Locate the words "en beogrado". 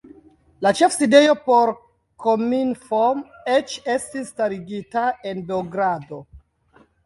5.33-6.25